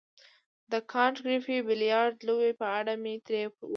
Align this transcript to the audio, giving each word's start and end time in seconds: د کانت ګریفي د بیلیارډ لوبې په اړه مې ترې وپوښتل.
د 0.71 0.73
کانت 0.91 1.17
ګریفي 1.25 1.57
د 1.59 1.65
بیلیارډ 1.67 2.15
لوبې 2.27 2.51
په 2.59 2.65
اړه 2.77 2.93
مې 3.03 3.13
ترې 3.25 3.41
وپوښتل. 3.47 3.69